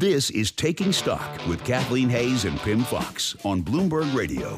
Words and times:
This 0.00 0.30
is 0.30 0.50
Taking 0.50 0.92
Stock 0.92 1.46
with 1.46 1.62
Kathleen 1.62 2.08
Hays 2.08 2.46
and 2.46 2.58
Pimm 2.60 2.84
Fox 2.84 3.36
on 3.44 3.62
Bloomberg 3.62 4.14
Radio. 4.14 4.56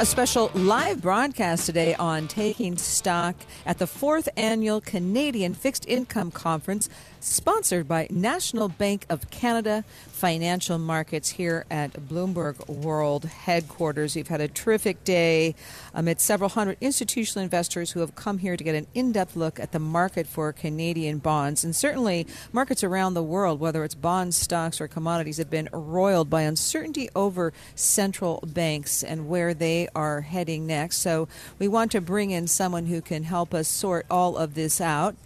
A 0.00 0.06
special 0.06 0.50
live 0.54 1.02
broadcast 1.02 1.66
today 1.66 1.94
on 1.94 2.26
Taking 2.26 2.78
Stock 2.78 3.36
at 3.66 3.76
the 3.76 3.86
fourth 3.86 4.30
annual 4.34 4.80
Canadian 4.80 5.52
Fixed 5.52 5.86
Income 5.86 6.30
Conference, 6.30 6.88
sponsored 7.20 7.86
by 7.86 8.06
National 8.08 8.70
Bank 8.70 9.04
of 9.10 9.28
Canada 9.28 9.84
Financial 10.08 10.78
Markets 10.78 11.28
here 11.28 11.66
at 11.70 11.92
Bloomberg 11.92 12.66
World 12.66 13.26
headquarters. 13.26 14.16
We've 14.16 14.28
had 14.28 14.40
a 14.40 14.48
terrific 14.48 15.04
day 15.04 15.54
amid 15.92 16.18
several 16.18 16.48
hundred 16.48 16.78
institutional 16.80 17.44
investors 17.44 17.90
who 17.90 18.00
have 18.00 18.14
come 18.14 18.38
here 18.38 18.56
to 18.56 18.64
get 18.64 18.74
an 18.74 18.86
in 18.94 19.12
depth 19.12 19.36
look 19.36 19.60
at 19.60 19.72
the 19.72 19.78
market 19.78 20.26
for 20.26 20.50
Canadian 20.54 21.18
bonds. 21.18 21.62
And 21.62 21.76
certainly, 21.76 22.26
markets 22.54 22.82
around 22.82 23.12
the 23.12 23.22
world, 23.22 23.60
whether 23.60 23.84
it's 23.84 23.94
bonds, 23.94 24.38
stocks, 24.38 24.80
or 24.80 24.88
commodities, 24.88 25.36
have 25.36 25.50
been 25.50 25.68
roiled 25.74 26.30
by 26.30 26.40
uncertainty 26.40 27.10
over 27.14 27.52
central 27.74 28.42
banks 28.46 29.02
and 29.02 29.28
where 29.28 29.52
they 29.52 29.88
are 29.94 30.22
heading 30.22 30.66
next. 30.66 30.98
So, 30.98 31.28
we 31.58 31.68
want 31.68 31.92
to 31.92 32.00
bring 32.00 32.30
in 32.30 32.46
someone 32.46 32.86
who 32.86 33.00
can 33.00 33.24
help 33.24 33.54
us 33.54 33.68
sort 33.68 34.06
all 34.10 34.36
of 34.36 34.54
this 34.54 34.80
out. 34.80 35.16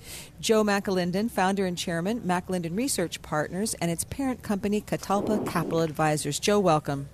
Joe 0.40 0.64
McAlinden, 0.64 1.30
founder 1.30 1.66
and 1.66 1.76
chairman, 1.78 2.20
McAlinden 2.20 2.76
Research 2.76 3.22
Partners, 3.22 3.74
and 3.74 3.90
its 3.90 4.04
parent 4.04 4.42
company, 4.42 4.80
Catalpa 4.80 5.46
Capital 5.48 5.80
Advisors. 5.80 6.38
Joe, 6.38 6.60
welcome. 6.60 7.08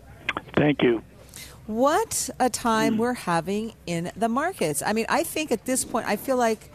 Thank 0.56 0.82
you. 0.82 1.02
What 1.66 2.30
a 2.40 2.50
time 2.50 2.98
we're 2.98 3.14
having 3.14 3.74
in 3.86 4.10
the 4.16 4.28
markets. 4.28 4.82
I 4.84 4.92
mean, 4.92 5.06
I 5.08 5.22
think 5.22 5.52
at 5.52 5.66
this 5.66 5.84
point, 5.84 6.06
I 6.06 6.16
feel 6.16 6.36
like 6.36 6.70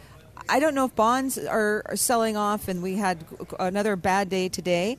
I 0.48 0.60
don't 0.60 0.74
know 0.74 0.86
if 0.86 0.94
bonds 0.94 1.38
are, 1.38 1.82
are 1.86 1.96
selling 1.96 2.36
off, 2.36 2.68
and 2.68 2.82
we 2.82 2.94
had 2.94 3.24
another 3.58 3.96
bad 3.96 4.28
day 4.30 4.48
today 4.48 4.96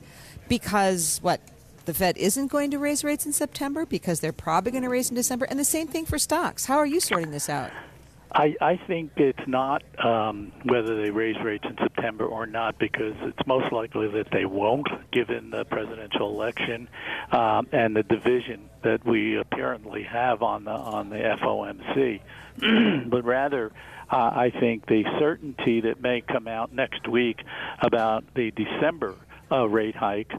because 0.48 1.18
what? 1.22 1.40
The 1.88 1.94
Fed 1.94 2.18
isn't 2.18 2.48
going 2.48 2.70
to 2.72 2.78
raise 2.78 3.02
rates 3.02 3.24
in 3.24 3.32
September 3.32 3.86
because 3.86 4.20
they're 4.20 4.30
probably 4.30 4.72
going 4.72 4.84
to 4.84 4.90
raise 4.90 5.08
in 5.08 5.16
December. 5.16 5.46
And 5.46 5.58
the 5.58 5.64
same 5.64 5.88
thing 5.88 6.04
for 6.04 6.18
stocks. 6.18 6.66
How 6.66 6.76
are 6.76 6.84
you 6.84 7.00
sorting 7.00 7.30
this 7.30 7.48
out? 7.48 7.70
I, 8.30 8.54
I 8.60 8.76
think 8.86 9.12
it's 9.16 9.48
not 9.48 9.82
um, 10.04 10.52
whether 10.64 11.00
they 11.02 11.08
raise 11.08 11.42
rates 11.42 11.64
in 11.64 11.78
September 11.78 12.26
or 12.26 12.44
not, 12.44 12.78
because 12.78 13.14
it's 13.22 13.46
most 13.46 13.72
likely 13.72 14.06
that 14.08 14.26
they 14.30 14.44
won't, 14.44 14.86
given 15.12 15.48
the 15.48 15.64
presidential 15.64 16.28
election 16.28 16.90
um, 17.32 17.66
and 17.72 17.96
the 17.96 18.02
division 18.02 18.68
that 18.82 19.06
we 19.06 19.38
apparently 19.38 20.02
have 20.02 20.42
on 20.42 20.64
the 20.64 20.72
on 20.72 21.08
the 21.08 21.16
FOMC. 21.16 22.20
but 23.08 23.24
rather, 23.24 23.72
uh, 24.10 24.16
I 24.34 24.52
think 24.60 24.84
the 24.88 25.04
certainty 25.18 25.80
that 25.80 26.02
may 26.02 26.20
come 26.20 26.48
out 26.48 26.70
next 26.70 27.08
week 27.08 27.38
about 27.80 28.24
the 28.34 28.50
December 28.50 29.14
uh, 29.50 29.66
rate 29.66 29.96
hike 29.96 30.32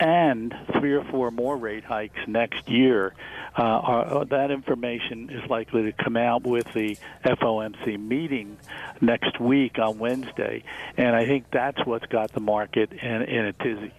and 0.00 0.54
three 0.78 0.92
or 0.92 1.04
four 1.04 1.30
more 1.30 1.56
rate 1.56 1.84
hikes 1.84 2.20
next 2.26 2.68
year. 2.68 3.14
Uh, 3.56 3.62
are, 3.62 4.24
that 4.26 4.50
information 4.50 5.30
is 5.30 5.48
likely 5.50 5.82
to 5.82 5.92
come 5.92 6.16
out 6.16 6.44
with 6.44 6.72
the 6.74 6.96
FOMC 7.24 7.98
meeting 7.98 8.56
next 9.00 9.40
week 9.40 9.78
on 9.78 9.98
Wednesday, 9.98 10.62
and 10.96 11.16
I 11.16 11.26
think 11.26 11.46
that's 11.50 11.84
what's 11.84 12.06
got 12.06 12.32
the 12.32 12.40
market 12.40 12.92
in, 12.92 13.22
in 13.22 13.46
a 13.46 13.52
tizzy. 13.52 13.92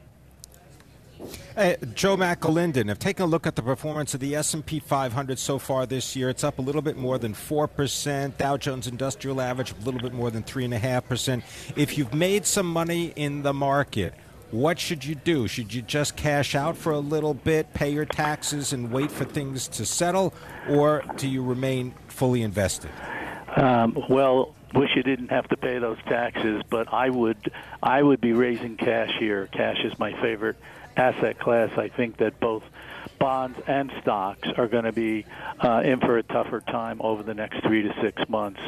Joe 1.93 2.15
McAlinden, 2.15 2.87
have 2.87 2.99
taken 2.99 3.23
a 3.23 3.27
look 3.27 3.45
at 3.45 3.57
the 3.57 3.61
performance 3.61 4.13
of 4.13 4.21
the 4.21 4.35
S&P 4.35 4.79
500 4.79 5.37
so 5.37 5.59
far 5.59 5.85
this 5.85 6.15
year. 6.15 6.29
It's 6.29 6.45
up 6.45 6.59
a 6.59 6.61
little 6.61 6.81
bit 6.81 6.95
more 6.95 7.17
than 7.17 7.33
4%. 7.33 8.37
Dow 8.37 8.55
Jones 8.55 8.87
Industrial 8.87 9.41
Average 9.41 9.73
a 9.73 9.83
little 9.83 9.99
bit 9.99 10.13
more 10.13 10.31
than 10.31 10.43
3.5%. 10.43 11.43
If 11.75 11.97
you've 11.97 12.13
made 12.13 12.45
some 12.45 12.71
money 12.71 13.11
in 13.17 13.43
the 13.43 13.53
market, 13.53 14.13
what 14.51 14.79
should 14.79 15.05
you 15.05 15.15
do? 15.15 15.47
Should 15.47 15.73
you 15.73 15.81
just 15.81 16.15
cash 16.15 16.55
out 16.55 16.77
for 16.77 16.91
a 16.91 16.99
little 16.99 17.33
bit, 17.33 17.73
pay 17.73 17.89
your 17.89 18.05
taxes, 18.05 18.73
and 18.73 18.91
wait 18.91 19.11
for 19.11 19.25
things 19.25 19.67
to 19.69 19.85
settle, 19.85 20.33
or 20.69 21.03
do 21.17 21.27
you 21.27 21.43
remain 21.43 21.93
fully 22.07 22.41
invested? 22.41 22.91
Um, 23.55 23.97
well, 24.09 24.55
wish 24.73 24.89
you 24.95 25.03
didn't 25.03 25.29
have 25.29 25.47
to 25.49 25.57
pay 25.57 25.79
those 25.79 25.97
taxes, 26.07 26.61
but 26.69 26.91
I 26.93 27.09
would 27.09 27.51
I 27.81 28.01
would 28.01 28.21
be 28.21 28.33
raising 28.33 28.77
cash 28.77 29.11
here. 29.19 29.47
Cash 29.47 29.77
is 29.83 29.97
my 29.99 30.19
favorite 30.21 30.57
asset 30.99 31.39
class. 31.39 31.71
I 31.77 31.87
think 31.87 32.17
that 32.17 32.39
both 32.39 32.63
bonds 33.19 33.57
and 33.67 33.91
stocks 34.01 34.47
are 34.57 34.67
going 34.67 34.83
to 34.83 34.91
be 34.91 35.25
uh, 35.63 35.81
in 35.83 35.99
for 35.99 36.17
a 36.17 36.23
tougher 36.23 36.59
time 36.59 36.99
over 37.01 37.23
the 37.23 37.33
next 37.33 37.63
three 37.63 37.83
to 37.83 37.93
six 38.01 38.21
months 38.27 38.59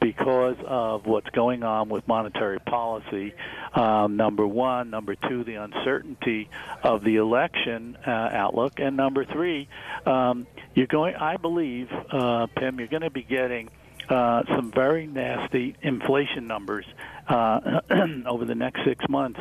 because 0.00 0.56
of 0.64 1.06
what's 1.06 1.28
going 1.30 1.62
on 1.62 1.90
with 1.90 2.06
monetary 2.08 2.58
policy. 2.60 3.34
Um, 3.74 4.16
number 4.16 4.46
one, 4.46 4.90
number 4.90 5.14
two, 5.14 5.44
the 5.44 5.56
uncertainty 5.56 6.48
of 6.82 7.04
the 7.04 7.16
election 7.16 7.98
uh, 8.06 8.10
outlook, 8.10 8.78
and 8.78 8.96
number 8.96 9.24
three, 9.24 9.68
um, 10.06 10.46
you're 10.74 10.86
going. 10.86 11.14
I 11.14 11.36
believe, 11.36 11.90
uh, 12.10 12.46
Pimm, 12.56 12.78
you're 12.78 12.88
going 12.88 13.02
to 13.02 13.10
be 13.10 13.22
getting. 13.22 13.68
Uh, 14.06 14.42
some 14.54 14.70
very 14.70 15.06
nasty 15.06 15.74
inflation 15.80 16.46
numbers 16.46 16.84
uh, 17.26 17.80
over 18.26 18.44
the 18.44 18.54
next 18.54 18.84
six 18.84 19.02
months 19.08 19.40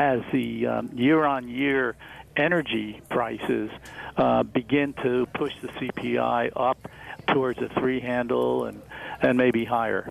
as 0.00 0.22
the 0.32 0.66
um, 0.66 0.90
year-on-year 0.94 1.94
energy 2.34 3.02
prices 3.10 3.70
uh, 4.16 4.42
begin 4.42 4.94
to 4.94 5.26
push 5.34 5.52
the 5.60 5.68
CPI 5.68 6.52
up 6.56 6.88
towards 7.28 7.60
a 7.60 7.68
three 7.68 8.00
handle 8.00 8.64
and, 8.64 8.80
and 9.20 9.36
maybe 9.36 9.62
higher. 9.62 10.10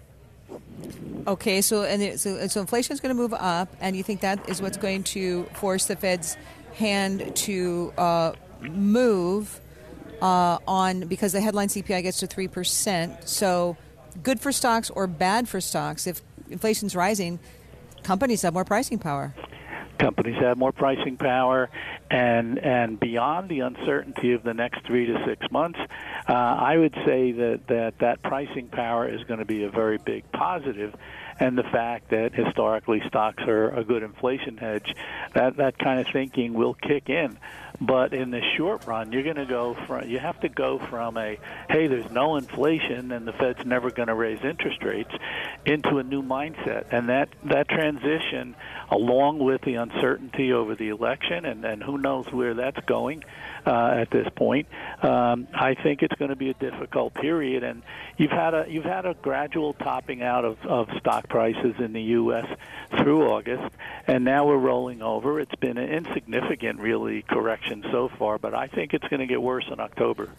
Okay, 1.25 1.61
so 1.61 1.83
and 1.83 2.19
so, 2.19 2.47
so 2.47 2.61
inflation 2.61 2.93
is 2.93 2.99
going 2.99 3.15
to 3.15 3.19
move 3.19 3.33
up, 3.33 3.75
and 3.81 3.95
you 3.95 4.03
think 4.03 4.21
that 4.21 4.47
is 4.47 4.61
what's 4.61 4.77
going 4.77 5.03
to 5.05 5.45
force 5.53 5.85
the 5.85 5.95
Fed's 5.95 6.37
hand 6.75 7.35
to 7.35 7.91
uh, 7.97 8.33
move 8.61 9.59
uh, 10.21 10.59
on 10.67 11.01
because 11.01 11.33
the 11.33 11.41
headline 11.41 11.67
CPI 11.67 12.03
gets 12.03 12.19
to 12.19 12.27
three 12.27 12.47
percent. 12.47 13.27
So, 13.27 13.75
good 14.23 14.39
for 14.39 14.51
stocks 14.51 14.89
or 14.89 15.05
bad 15.07 15.49
for 15.49 15.59
stocks? 15.61 16.07
If 16.07 16.21
inflation's 16.49 16.95
rising, 16.95 17.39
companies 18.03 18.41
have 18.43 18.53
more 18.53 18.65
pricing 18.65 18.97
power 18.97 19.33
companies 19.99 20.37
have 20.39 20.57
more 20.57 20.71
pricing 20.71 21.17
power, 21.17 21.69
and 22.09 22.57
and 22.57 22.99
beyond 22.99 23.49
the 23.49 23.59
uncertainty 23.59 24.33
of 24.33 24.43
the 24.43 24.53
next 24.53 24.85
three 24.85 25.05
to 25.05 25.23
six 25.25 25.51
months, 25.51 25.79
uh, 26.27 26.33
I 26.33 26.77
would 26.77 26.95
say 27.05 27.31
that 27.33 27.67
that 27.67 27.99
that 27.99 28.23
pricing 28.23 28.67
power 28.67 29.07
is 29.07 29.23
going 29.25 29.39
to 29.39 29.45
be 29.45 29.63
a 29.63 29.69
very 29.69 29.97
big 29.97 30.31
positive, 30.31 30.95
and 31.39 31.57
the 31.57 31.63
fact 31.63 32.09
that 32.09 32.33
historically 32.33 33.01
stocks 33.07 33.43
are 33.43 33.69
a 33.69 33.83
good 33.83 34.03
inflation 34.03 34.57
hedge, 34.57 34.95
that 35.33 35.57
that 35.57 35.77
kind 35.77 35.99
of 35.99 36.07
thinking 36.11 36.53
will 36.53 36.73
kick 36.73 37.09
in. 37.09 37.37
But 37.81 38.13
in 38.13 38.31
the 38.31 38.41
short 38.57 38.87
run, 38.87 39.13
you're 39.13 39.23
going 39.23 39.37
to 39.37 39.45
go 39.45 39.75
from 39.87 40.09
you 40.09 40.19
have 40.19 40.39
to 40.41 40.49
go 40.49 40.79
from 40.79 41.17
a 41.17 41.37
hey, 41.69 41.87
there's 41.87 42.11
no 42.11 42.35
inflation 42.35 43.11
and 43.11 43.25
the 43.25 43.33
Fed's 43.33 43.65
never 43.65 43.89
going 43.89 44.07
to 44.07 44.15
raise 44.15 44.43
interest 44.43 44.83
rates 44.83 45.11
into 45.65 45.97
a 45.97 46.03
new 46.03 46.21
mindset, 46.21 46.85
and 46.91 47.07
that 47.07 47.29
that 47.45 47.69
transition, 47.69 48.55
along 48.91 49.39
with 49.39 49.61
the 49.61 49.75
uncertainty 49.75 50.51
over 50.53 50.75
the 50.75 50.89
election 50.89 51.45
and 51.45 51.65
and 51.65 51.83
who 51.83 51.97
knows 51.97 52.31
where 52.31 52.53
that's 52.53 52.79
going 52.85 53.23
uh, 53.65 53.95
at 54.01 54.09
this 54.09 54.27
point, 54.35 54.67
um, 55.03 55.47
I 55.53 55.75
think 55.75 56.01
it's 56.01 56.15
going 56.15 56.29
to 56.29 56.35
be 56.35 56.49
a 56.49 56.53
difficult 56.53 57.13
period. 57.13 57.63
And 57.63 57.83
you've 58.17 58.31
had 58.31 58.53
a 58.53 58.65
you've 58.67 58.85
had 58.85 59.05
a 59.05 59.13
gradual 59.13 59.73
topping 59.73 60.21
out 60.21 60.45
of, 60.45 60.65
of 60.65 60.89
stock 60.99 61.29
prices 61.29 61.75
in 61.79 61.93
the 61.93 62.01
U.S. 62.01 62.45
through 62.97 63.29
August, 63.29 63.73
and 64.07 64.23
now 64.23 64.47
we're 64.47 64.57
rolling 64.57 65.01
over. 65.01 65.39
It's 65.39 65.55
been 65.55 65.77
an 65.77 65.89
insignificant, 65.89 66.79
really, 66.79 67.21
correction 67.21 67.83
so 67.91 68.09
far, 68.17 68.37
but 68.37 68.53
I 68.53 68.67
think 68.67 68.93
it's 68.93 69.07
going 69.07 69.21
to 69.21 69.27
get 69.27 69.41
worse 69.41 69.65
in 69.71 69.79
October. 69.79 70.29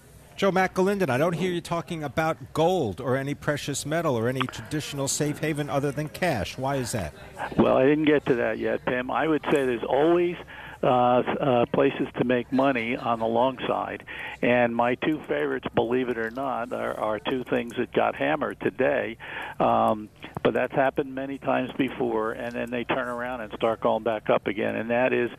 Joe 0.41 0.51
McAlinden, 0.51 1.11
I 1.11 1.19
don't 1.19 1.34
hear 1.34 1.53
you 1.53 1.61
talking 1.61 2.03
about 2.03 2.55
gold 2.55 2.99
or 2.99 3.15
any 3.15 3.34
precious 3.34 3.84
metal 3.84 4.17
or 4.17 4.27
any 4.27 4.41
traditional 4.41 5.06
safe 5.06 5.39
haven 5.39 5.69
other 5.69 5.93
than 5.93 6.09
cash. 6.09 6.56
Why 6.56 6.77
is 6.77 6.93
that? 6.93 7.12
Well, 7.59 7.77
I 7.77 7.84
didn't 7.84 8.06
get 8.06 8.25
to 8.25 8.34
that 8.37 8.59
yet, 8.59 8.83
Pimm. 8.87 9.11
I 9.11 9.29
would 9.29 9.43
say 9.53 9.67
there's 9.67 9.85
always 9.85 10.37
uh, 10.82 10.87
uh, 10.87 11.67
places 11.73 12.09
to 12.19 12.25
make 12.25 12.53
money 12.53 12.97
on 12.97 13.19
the 13.19 13.27
long 13.27 13.59
side. 13.67 14.05
And 14.43 14.75
my 14.75 14.94
two 14.94 15.19
favorites, 15.21 15.67
believe 15.75 16.09
it 16.09 16.19
or 16.19 16.31
not, 16.31 16.73
are, 16.73 16.99
are 16.99 17.19
two 17.19 17.44
things 17.44 17.77
that 17.77 17.93
got 17.93 18.15
hammered 18.15 18.61
today. 18.61 19.19
Um, 19.59 20.09
but 20.43 20.55
that's 20.55 20.73
happened 20.73 21.15
many 21.15 21.38
times 21.38 21.71
before, 21.77 22.32
and 22.32 22.55
then 22.55 22.71
they 22.71 22.85
turn 22.85 23.09
around 23.09 23.43
and 23.43 23.53
start 23.53 23.81
going 23.81 24.03
back 24.03 24.31
up 24.31 24.47
again. 24.47 24.75
And 24.77 24.91
that 24.91 25.12
is 25.12 25.31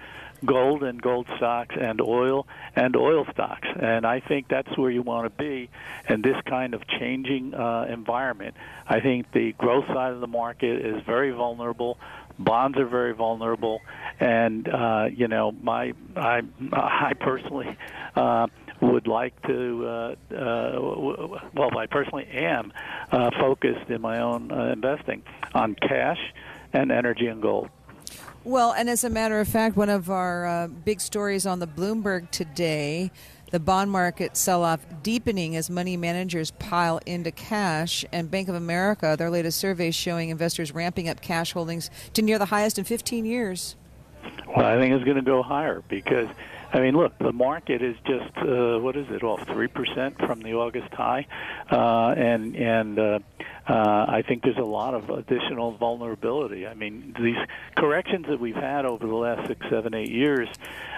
gold 0.44 0.84
and 0.84 1.02
gold 1.02 1.28
stocks 1.38 1.76
and 1.80 2.02
oil 2.02 2.48
and 2.76 2.96
oil 2.96 3.26
stocks. 3.32 3.68
And 3.80 4.06
I 4.06 4.20
think 4.20 4.48
that's 4.48 4.76
where 4.78 4.90
you 4.90 5.02
want 5.02 5.26
to 5.26 5.44
be 5.44 5.70
in 6.10 6.22
this 6.22 6.38
kind 6.46 6.74
of 6.74 6.88
changing 6.88 7.54
uh, 7.54 7.86
environment. 7.90 8.56
I 8.88 9.00
think 9.00 9.32
the 9.32 9.54
growth 9.54 9.88
side 9.88 10.14
of 10.14 10.20
the 10.20 10.28
market 10.28 10.86
is 10.86 11.04
very 11.04 11.32
vulnerable. 11.32 11.98
Bonds 12.44 12.78
are 12.78 12.88
very 12.88 13.14
vulnerable, 13.14 13.82
and 14.20 14.68
uh, 14.68 15.06
you 15.14 15.28
know, 15.28 15.52
my 15.52 15.94
I 16.16 16.42
I 16.74 17.14
personally. 17.20 17.78
Uh, 18.16 18.48
would 18.82 19.06
like 19.06 19.40
to, 19.44 19.86
uh, 19.86 20.36
uh, 20.36 21.40
well, 21.54 21.78
I 21.78 21.86
personally 21.86 22.28
am 22.34 22.74
uh, 23.12 23.30
focused 23.40 23.90
in 23.90 24.02
my 24.02 24.20
own 24.20 24.52
uh, 24.52 24.72
investing 24.74 25.24
on 25.54 25.76
cash 25.76 26.18
and 26.74 26.92
energy 26.92 27.28
and 27.28 27.42
gold. 27.42 27.70
Well, 28.44 28.72
and 28.72 28.90
as 28.90 29.04
a 29.04 29.10
matter 29.10 29.40
of 29.40 29.48
fact, 29.48 29.78
one 29.78 29.90
of 29.90 30.10
our 30.10 30.46
uh, 30.48 30.68
big 30.68 31.00
stories 31.00 31.46
on 31.46 31.60
the 31.60 31.68
Bloomberg 31.68 32.32
today 32.32 33.12
the 33.52 33.60
bond 33.60 33.92
market 33.92 34.38
sell 34.38 34.64
off 34.64 34.86
deepening 35.04 35.58
as 35.58 35.70
money 35.70 35.98
managers 35.98 36.52
pile 36.52 37.02
into 37.06 37.32
cash. 37.32 38.06
And 38.14 38.32
Bank 38.32 38.48
of 38.48 38.56
America, 38.56 39.16
their 39.18 39.30
latest 39.30 39.60
survey 39.60 39.92
showing 39.92 40.30
investors 40.30 40.74
ramping 40.74 41.10
up 41.10 41.22
cash 41.22 41.52
holdings 41.52 41.92
to 42.14 42.22
near 42.22 42.40
the 42.40 42.46
highest 42.46 42.80
in 42.80 42.86
15 42.86 43.26
years. 43.26 43.76
Well, 44.48 44.66
I 44.66 44.80
think 44.80 44.94
it's 44.94 45.04
going 45.04 45.18
to 45.18 45.22
go 45.22 45.44
higher 45.44 45.84
because, 45.90 46.30
I 46.74 46.80
mean, 46.80 46.96
look, 46.96 47.18
the 47.18 47.34
market 47.34 47.82
is 47.82 47.96
just 48.06 48.38
uh, 48.38 48.80
what 48.80 48.96
is 48.96 49.08
it 49.10 49.24
off 49.24 49.46
three 49.48 49.68
percent 49.68 50.18
from 50.20 50.42
the 50.42 50.54
August 50.54 50.94
high, 50.94 51.28
uh, 51.70 52.14
and 52.18 52.56
and 52.56 52.98
uh, 52.98 53.20
uh, 53.68 54.06
I 54.08 54.24
think 54.28 54.44
there's 54.44 54.58
a 54.58 54.64
lot 54.64 54.94
of 54.94 55.10
additional 55.10 55.72
vulnerability. 55.74 56.66
I 56.66 56.74
mean, 56.74 57.16
these 57.20 57.38
corrections 57.76 58.26
that 58.28 58.40
we've 58.40 58.56
had 58.56 58.86
over 58.86 59.06
the 59.06 59.16
last 59.16 59.48
six, 59.48 59.66
seven, 59.70 59.94
eight 59.94 60.10
years 60.10 60.48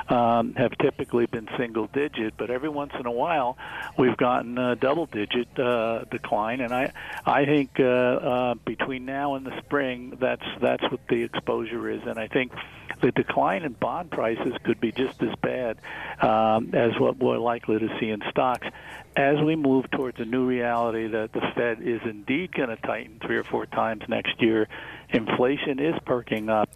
um, 0.10 0.54
have 0.56 0.78
typically 0.78 1.26
been 1.26 1.50
single 1.58 1.88
digit, 1.88 2.36
but 2.38 2.50
every 2.50 2.70
once 2.70 2.94
in 3.00 3.06
a 3.06 3.12
while 3.12 3.58
we've 3.98 4.18
gotten 4.18 4.58
a 4.58 4.76
double 4.76 5.08
digit 5.08 5.48
uh, 5.60 6.04
decline, 6.12 6.62
and 6.62 6.74
I 6.74 6.94
I 7.26 7.46
think 7.46 7.80
uh, 7.80 7.84
uh, 7.84 8.54
between 8.66 9.06
now 9.06 9.36
and 9.36 9.46
the 9.46 9.58
spring, 9.62 10.18
that's 10.20 10.46
that's 10.62 10.84
what 10.84 11.00
the 11.10 11.24
exposure 11.24 11.90
is, 11.90 12.02
and 12.06 12.20
I 12.20 12.28
think 12.28 12.52
the 13.04 13.12
decline 13.12 13.64
in 13.64 13.74
bond 13.74 14.10
prices 14.10 14.54
could 14.64 14.80
be 14.80 14.94
just 14.94 15.22
as 15.22 15.36
bad 15.42 15.78
um, 16.22 16.74
as 16.74 16.98
what 16.98 17.18
we're 17.18 17.38
likely 17.38 17.78
to 17.78 17.90
see 18.00 18.10
in 18.10 18.24
stocks. 18.30 18.66
As 19.16 19.40
we 19.42 19.58
move 19.58 19.92
towards 19.92 20.20
a 20.22 20.26
new 20.26 20.46
reality 20.46 21.08
that 21.08 21.34
the 21.34 21.42
Fed 21.54 21.82
is 21.82 22.00
indeed 22.06 22.54
going 22.54 22.70
to 22.70 22.78
tighten 22.78 23.20
three 23.20 23.36
or 23.36 23.44
four 23.44 23.66
times 23.66 24.04
next 24.08 24.42
year, 24.42 24.70
inflation 25.10 25.80
is 25.80 25.96
perking 26.06 26.50
up, 26.50 26.70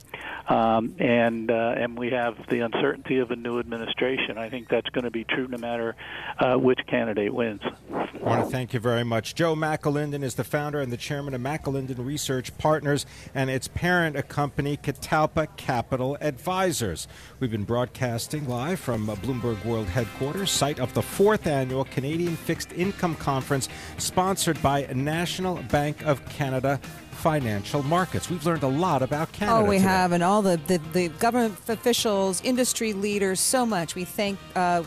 um, 0.47 0.95
and 0.99 1.51
uh, 1.51 1.75
and 1.77 1.97
we 1.97 2.09
have 2.11 2.37
the 2.49 2.61
uncertainty 2.61 3.19
of 3.19 3.31
a 3.31 3.35
new 3.35 3.59
administration. 3.59 4.37
I 4.37 4.49
think 4.49 4.69
that's 4.69 4.89
going 4.89 5.03
to 5.03 5.11
be 5.11 5.23
true 5.23 5.47
no 5.47 5.57
matter 5.57 5.95
uh, 6.39 6.55
which 6.55 6.79
candidate 6.87 7.33
wins. 7.33 7.61
I 7.93 8.07
want 8.21 8.45
to 8.45 8.51
thank 8.51 8.73
you 8.73 8.79
very 8.79 9.03
much. 9.03 9.35
Joe 9.35 9.55
McAlinden 9.55 10.23
is 10.23 10.35
the 10.35 10.43
founder 10.43 10.79
and 10.79 10.91
the 10.91 10.97
chairman 10.97 11.33
of 11.33 11.41
McAlinden 11.41 12.03
Research 12.05 12.57
Partners 12.57 13.05
and 13.35 13.49
its 13.49 13.67
parent 13.67 14.27
company, 14.27 14.77
Catalpa 14.77 15.47
Capital 15.57 16.17
Advisors. 16.21 17.07
We've 17.39 17.51
been 17.51 17.63
broadcasting 17.63 18.47
live 18.47 18.79
from 18.79 19.07
Bloomberg 19.07 19.63
World 19.65 19.87
Headquarters, 19.87 20.51
site 20.51 20.79
of 20.79 20.93
the 20.93 21.01
fourth 21.01 21.47
annual 21.47 21.85
Canadian 21.85 22.35
Fixed 22.35 22.71
Income 22.73 23.15
Conference, 23.15 23.69
sponsored 23.97 24.61
by 24.61 24.87
National 24.93 25.55
Bank 25.63 26.05
of 26.05 26.23
Canada 26.29 26.79
financial 27.17 27.83
markets. 27.83 28.29
We've 28.29 28.45
learned 28.45 28.63
a 28.63 28.67
lot 28.67 29.01
about 29.01 29.31
Canada. 29.31 29.57
Oh, 29.57 29.63
we 29.65 29.77
today. 29.77 29.89
have, 29.89 30.11
and 30.11 30.23
all 30.23 30.41
the, 30.41 30.57
the, 30.67 30.77
the, 30.93 31.09
government 31.09 31.57
officials, 31.67 32.41
industry 32.43 32.93
leaders, 32.93 33.39
so 33.39 33.65
much. 33.65 33.95
We 33.95 34.05
thank 34.05 34.39
uh, 34.55 34.83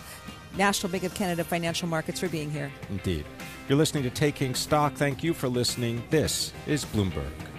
National 0.57 0.91
Bank 0.91 1.05
of 1.05 1.15
Canada 1.15 1.45
Financial 1.45 1.89
Markets 1.89 2.21
for 2.21 2.29
being 2.29 2.51
here. 2.51 2.71
Indeed. 2.89 3.25
You're 3.69 3.79
listening 3.79 4.03
to 4.05 4.11
Taking 4.11 4.55
Stock. 4.55 4.95
Thank 4.95 5.23
you 5.23 5.35
for 5.35 5.49
listening. 5.49 6.03
This 6.11 6.53
is 6.67 6.85
Bloomberg. 6.85 7.50